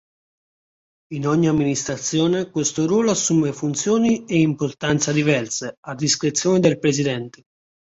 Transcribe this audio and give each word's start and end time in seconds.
In 1.13 1.27
ogni 1.27 1.47
amministrazione 1.47 2.49
questo 2.49 2.87
ruolo 2.87 3.11
assume 3.11 3.53
funzioni 3.53 4.25
e 4.25 4.39
importanza 4.41 5.11
diverse, 5.11 5.75
a 5.79 5.93
discrezione 5.93 6.57
del 6.59 6.79
Presidente. 6.79 7.43